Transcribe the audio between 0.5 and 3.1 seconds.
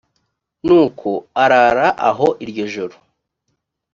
nuko arara aho iryo joro